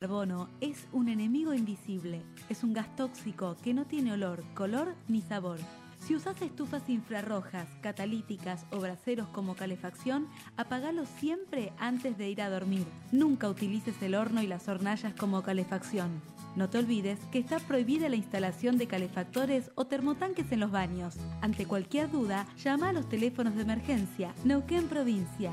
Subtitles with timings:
[0.00, 2.22] carbono es un enemigo invisible.
[2.48, 5.58] Es un gas tóxico que no tiene olor, color ni sabor.
[5.98, 10.26] Si usas estufas infrarrojas, catalíticas o braseros como calefacción,
[10.56, 12.86] apagalos siempre antes de ir a dormir.
[13.12, 16.22] Nunca utilices el horno y las hornallas como calefacción.
[16.56, 21.18] No te olvides que está prohibida la instalación de calefactores o termotanques en los baños.
[21.42, 24.34] Ante cualquier duda, llama a los teléfonos de emergencia.
[24.44, 25.52] Neuquén Provincia.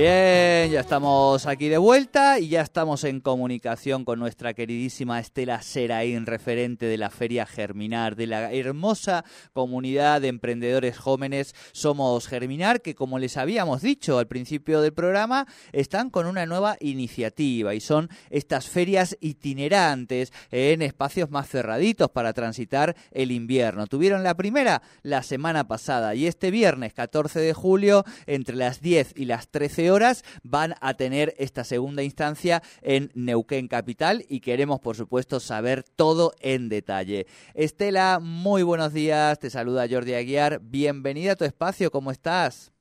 [0.00, 5.62] Bien, ya estamos aquí de vuelta y ya estamos en comunicación con nuestra queridísima Estela
[5.62, 12.82] Seraín, referente de la Feria Germinar, de la hermosa comunidad de emprendedores jóvenes Somos Germinar,
[12.82, 17.80] que como les habíamos dicho al principio del programa, están con una nueva iniciativa y
[17.80, 23.86] son estas ferias itinerantes en espacios más cerraditos para transitar el invierno.
[23.86, 29.14] Tuvieron la primera la semana pasada y este viernes 14 de julio, entre las 10
[29.16, 34.80] y las 13 horas van a tener esta segunda instancia en Neuquén Capital y queremos,
[34.80, 37.26] por supuesto, saber todo en detalle.
[37.54, 39.38] Estela, muy buenos días.
[39.38, 40.60] Te saluda Jordi Aguiar.
[40.60, 41.90] Bienvenida a tu espacio.
[41.90, 42.72] ¿Cómo estás?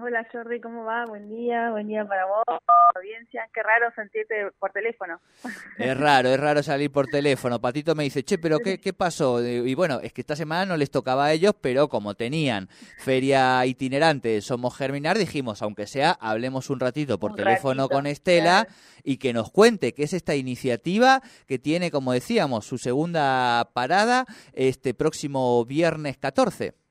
[0.00, 1.06] Hola Jordi, ¿cómo va?
[1.06, 2.44] Buen día, buen día para vos,
[2.94, 3.48] audiencia.
[3.52, 5.20] Qué raro sentirte por teléfono.
[5.78, 7.60] Es raro, es raro salir por teléfono.
[7.60, 9.44] Patito me dice, che, pero ¿qué, qué pasó?
[9.44, 13.64] Y bueno, es que esta semana no les tocaba a ellos, pero como tenían feria
[13.66, 18.64] itinerante Somos Germinar, dijimos, aunque sea, hablemos un ratito por Un teléfono ratito, con Estela
[18.64, 18.70] claro.
[19.02, 24.26] y que nos cuente qué es esta iniciativa que tiene, como decíamos, su segunda parada
[24.52, 26.83] este próximo viernes 14.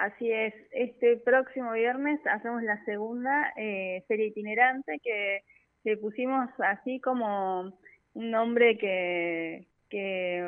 [0.00, 5.42] Así es, este próximo viernes hacemos la segunda eh, feria itinerante que
[5.84, 7.78] le pusimos así como
[8.14, 9.66] un nombre que,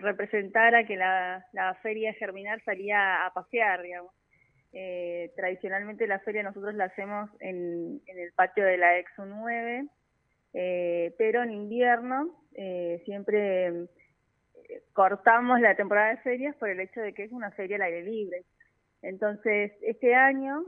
[0.00, 1.44] representara que la,
[1.82, 4.14] feria germinar salía a pasear, digamos.
[4.72, 9.86] Eh, tradicionalmente la feria nosotros la hacemos en, en el patio de la Exo 9,
[10.54, 13.66] eh, pero en invierno eh, siempre
[14.72, 17.82] eh, cortamos la temporada de ferias por el hecho de que es una feria al
[17.82, 18.44] aire libre.
[19.02, 20.64] Entonces, este año,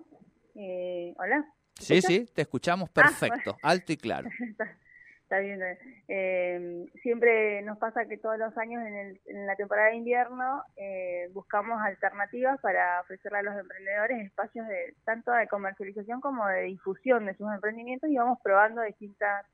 [0.56, 1.44] eh, hola.
[1.74, 4.28] Sí, sí, te escuchamos perfecto, alto y claro.
[4.50, 4.76] está,
[5.22, 5.60] está bien.
[6.08, 10.62] Eh, siempre nos pasa que todos los años en, el- en la temporada de invierno
[10.76, 16.62] eh, buscamos alternativas para ofrecerle a los emprendedores espacios de tanto de comercialización como de
[16.62, 19.44] difusión de sus emprendimientos y vamos probando distintas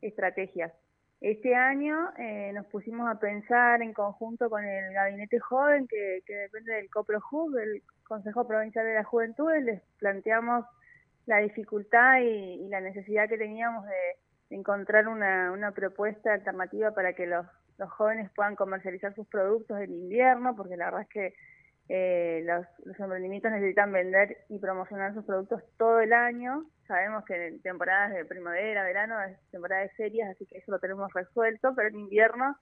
[0.00, 0.72] estrategias.
[1.20, 6.34] Este año eh, nos pusimos a pensar en conjunto con el Gabinete Joven, que, que
[6.34, 10.64] depende del COPROJUV, el Consejo Provincial de la Juventud, les planteamos
[11.26, 14.16] la dificultad y, y la necesidad que teníamos de,
[14.50, 17.46] de encontrar una, una propuesta alternativa para que los,
[17.90, 21.34] jóvenes puedan comercializar sus productos en invierno, porque la verdad es que
[21.88, 26.64] eh, los, los emprendimientos necesitan vender y promocionar sus productos todo el año.
[26.86, 30.78] Sabemos que en temporadas de primavera, verano es temporada de ferias, así que eso lo
[30.78, 32.56] tenemos resuelto, pero en invierno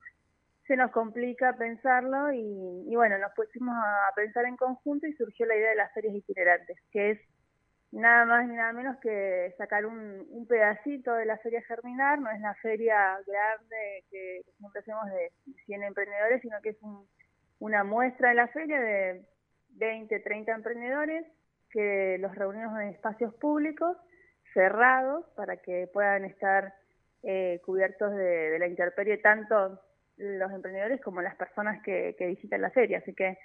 [0.66, 5.46] se nos complica pensarlo y, y bueno, nos pusimos a pensar en conjunto y surgió
[5.46, 7.20] la idea de las ferias itinerantes, que es
[7.92, 12.40] nada más ni nada menos que sacar un, pedacito de la feria Germinar, no es
[12.40, 15.32] la feria grande que, que siempre hacemos de
[15.66, 17.06] 100 emprendedores, sino que es un-
[17.60, 19.24] una muestra de la feria de
[19.70, 21.24] 20, 30 emprendedores
[21.70, 23.96] que los reunimos en espacios públicos
[24.52, 26.74] cerrados para que puedan estar
[27.22, 29.80] eh, cubiertos de, de la intemperie tanto
[30.16, 32.98] los emprendedores como las personas que, que visitan la feria.
[32.98, 33.38] Así que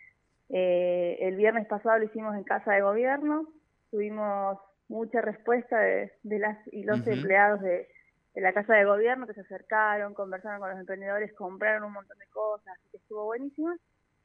[0.49, 3.47] eh, el viernes pasado lo hicimos en Casa de Gobierno,
[3.91, 7.87] tuvimos mucha respuesta de, de las y los empleados de,
[8.33, 12.17] de la Casa de Gobierno que se acercaron, conversaron con los emprendedores, compraron un montón
[12.17, 13.75] de cosas, así que estuvo buenísimo.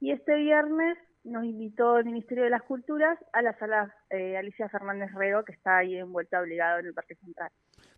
[0.00, 4.68] Y este viernes nos invitó el Ministerio de las Culturas a la sala eh, Alicia
[4.68, 7.50] Fernández Rego, que está ahí en vuelta obligado en el Parque Central.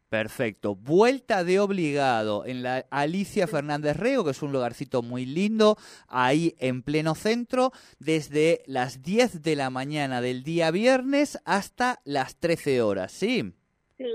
[0.08, 0.76] Perfecto.
[0.76, 5.76] Vuelta de obligado en la Alicia Fernández Rego, que es un lugarcito muy lindo,
[6.08, 12.38] ahí en pleno centro, desde las 10 de la mañana del día viernes hasta las
[12.38, 13.53] 13 horas, ¿sí?
[13.97, 14.14] Sí,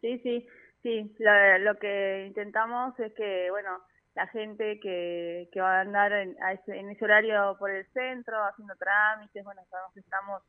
[0.00, 0.46] sí, sí,
[0.82, 1.14] sí.
[1.18, 3.80] Lo, lo que intentamos es que, bueno,
[4.14, 7.84] la gente que, que va a andar en, a ese, en ese horario por el
[7.92, 10.42] centro, haciendo trámites, bueno, sabemos que estamos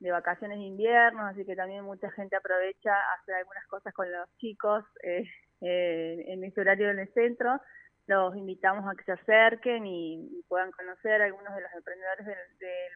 [0.00, 4.28] de vacaciones de invierno, así que también mucha gente aprovecha hacer algunas cosas con los
[4.38, 5.24] chicos eh,
[5.60, 7.60] eh, en este horario en el centro.
[8.06, 12.36] Los invitamos a que se acerquen y, puedan conocer a algunos de los emprendedores del,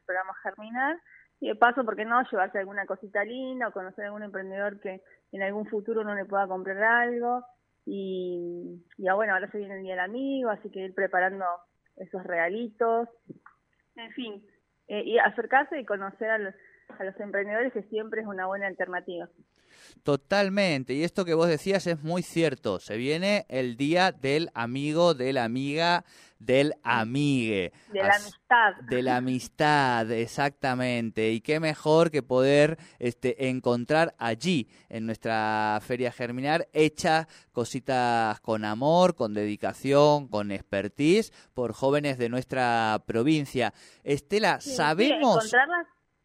[0.07, 0.99] programa Germinar.
[1.41, 2.23] Y de paso, ¿por qué no?
[2.31, 5.03] Llevarse alguna cosita linda o conocer a algún emprendedor que
[5.33, 7.45] en algún futuro no le pueda comprar algo.
[7.85, 11.45] Y, y bueno, ahora se viene el Día del Amigo, así que ir preparando
[11.97, 13.09] esos regalitos.
[13.95, 14.45] En fin,
[14.89, 16.55] eh, y acercarse y conocer a los,
[16.89, 19.29] a los emprendedores que siempre es una buena alternativa.
[20.03, 22.79] Totalmente, y esto que vos decías es muy cierto.
[22.79, 26.05] Se viene el día del amigo, de la amiga,
[26.39, 27.73] del amigue.
[27.91, 28.75] De la amistad.
[28.89, 31.31] De la amistad, exactamente.
[31.31, 38.65] Y qué mejor que poder este, encontrar allí, en nuestra Feria Germinar, hecha cositas con
[38.65, 43.73] amor, con dedicación, con expertise, por jóvenes de nuestra provincia.
[44.03, 45.51] Estela, sabemos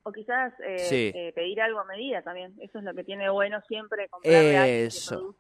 [0.04, 2.56] o quizás eh, eh, pedir algo a medida también.
[2.60, 5.36] Eso es lo que tiene bueno siempre comprarle Eso.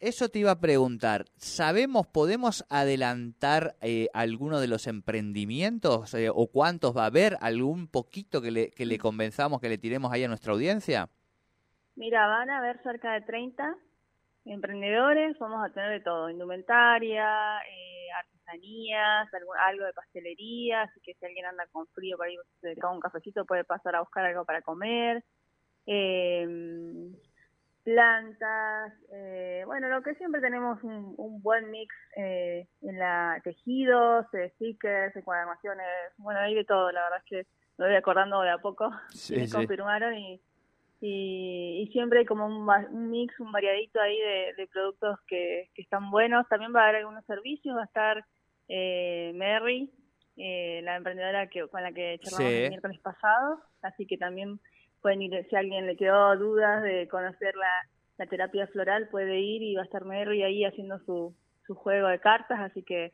[0.00, 1.24] Eso te iba a preguntar.
[1.38, 7.36] ¿Sabemos, podemos adelantar eh, alguno de los emprendimientos eh, o cuántos va a haber?
[7.40, 11.08] ¿Algún poquito que le, que le convenzamos, que le tiremos ahí a nuestra audiencia?
[11.96, 13.76] Mira, van a haber cerca de 30
[14.44, 15.38] emprendedores.
[15.38, 17.98] Vamos a tener de todo, indumentaria, eh,
[19.66, 22.38] algo, de pastelería, así que si alguien anda con frío para ir
[22.82, 25.22] a un cafecito puede pasar a buscar algo para comer.
[25.86, 27.12] Em,
[27.84, 34.52] plantas, eh, bueno, lo que siempre tenemos un, buen mix eh, en la tejidos, eh,
[34.56, 35.86] stickers, encuadernaciones,
[36.18, 37.46] bueno, hay de todo, la verdad es que
[37.78, 38.90] me voy acordando de a poco,
[39.30, 40.38] me confirmaron y,
[41.00, 44.18] y, siempre hay como un, mix, un variadito ahí
[44.56, 48.24] de, productos que, que, están buenos, también va a haber algunos servicios, va a estar
[48.68, 49.90] eh, Mary,
[50.36, 54.60] eh, la emprendedora que, con la que charlamos el miércoles pasado, así que también
[55.00, 57.70] pueden ir, si a alguien le quedó dudas de conocer la,
[58.18, 61.34] la terapia floral, puede ir y va a estar Mary ahí haciendo su,
[61.66, 63.12] su juego de cartas, así que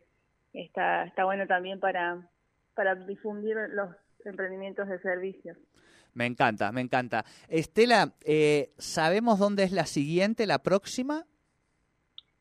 [0.55, 2.27] está, está bueno también para,
[2.75, 3.91] para difundir los
[4.25, 5.59] emprendimientos de servicios.
[6.15, 7.25] Me encanta, me encanta.
[7.49, 11.25] Estela, eh, ¿sabemos dónde es la siguiente, la próxima?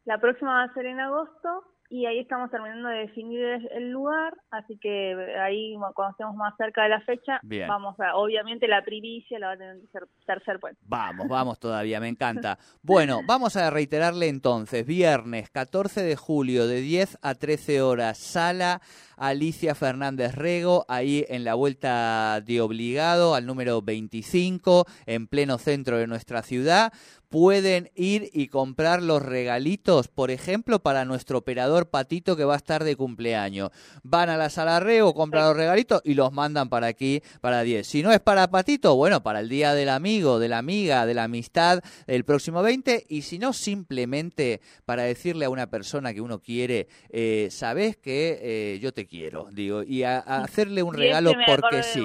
[0.05, 4.35] La próxima va a ser en agosto y ahí estamos terminando de definir el lugar,
[4.49, 9.37] así que ahí cuando estemos más cerca de la fecha, vamos a, obviamente la primicia
[9.37, 10.81] la va a tener que ser tercer puente.
[10.87, 12.57] Vamos, vamos todavía, me encanta.
[12.81, 18.81] Bueno, vamos a reiterarle entonces, viernes 14 de julio de 10 a 13 horas, sala
[19.15, 25.97] Alicia Fernández Rego, ahí en la vuelta de obligado al número 25, en pleno centro
[25.97, 26.91] de nuestra ciudad
[27.33, 32.57] pueden ir y comprar los regalitos, por ejemplo, para nuestro operador Patito que va a
[32.57, 33.69] estar de cumpleaños.
[34.03, 37.85] Van a la sala Rego, compran los regalitos y los mandan para aquí, para 10.
[37.85, 41.13] Si no es para Patito, bueno, para el día del amigo, de la amiga, de
[41.13, 43.05] la amistad, el próximo 20.
[43.09, 48.39] Y si no, simplemente para decirle a una persona que uno quiere, eh, sabes que
[48.41, 52.03] eh, yo te quiero, digo, y a, hacerle un regalo porque sí.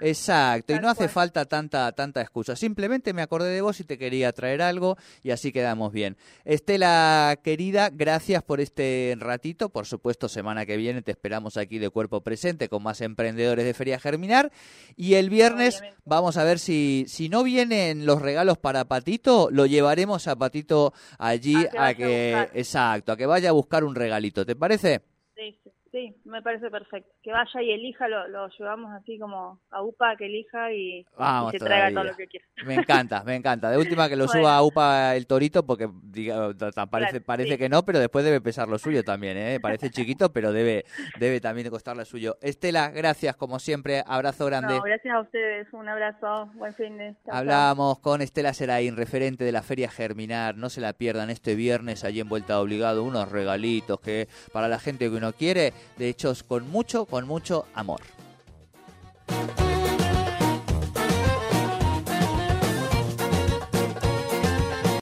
[0.00, 2.56] Exacto, y no hace falta tanta tanta excusa.
[2.56, 6.16] Simplemente me acordé de vos y te quería traer algo y así quedamos bien.
[6.44, 9.68] Estela, querida, gracias por este ratito.
[9.68, 13.74] Por supuesto, semana que viene te esperamos aquí de cuerpo presente con más emprendedores de
[13.74, 14.50] Feria Germinar.
[14.96, 19.66] Y el viernes vamos a ver si, si no vienen los regalos para Patito, lo
[19.66, 24.44] llevaremos a Patito allí a que, exacto, a que vaya a buscar un regalito.
[24.44, 25.02] ¿Te parece?
[25.36, 25.70] Sí, sí.
[25.94, 27.08] Sí, me parece perfecto.
[27.22, 31.06] Que vaya y elija, lo, lo llevamos así como a UPA que elija y,
[31.52, 32.44] se traiga todo lo que quiera.
[32.66, 33.70] Me encanta, me encanta.
[33.70, 36.50] De última que lo suba a UPA el torito porque diga,
[36.90, 39.36] parece, parece que no, pero después debe pesar lo suyo también.
[39.36, 39.60] ¿eh?
[39.60, 40.84] Parece chiquito, pero debe,
[41.20, 42.38] debe también costarle lo suyo.
[42.42, 44.02] Estela, gracias como siempre.
[44.04, 44.80] Abrazo grande.
[44.84, 45.72] gracias a ustedes.
[45.72, 46.50] Un abrazo.
[46.54, 50.56] Buen fin de Hablamos con Estela Seraín, referente de la Feria Germinar.
[50.56, 53.04] No se la pierdan este viernes allí en Vuelta Obligado.
[53.04, 57.66] Unos regalitos que para la gente que uno quiere de hechos con mucho, con mucho
[57.74, 58.00] amor.